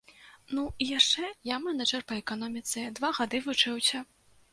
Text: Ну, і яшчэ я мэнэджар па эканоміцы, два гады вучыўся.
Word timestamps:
Ну, 0.59 0.61
і 0.85 0.85
яшчэ 0.91 1.27
я 1.49 1.57
мэнэджар 1.65 2.05
па 2.11 2.17
эканоміцы, 2.21 2.87
два 3.01 3.13
гады 3.19 3.43
вучыўся. 3.49 4.03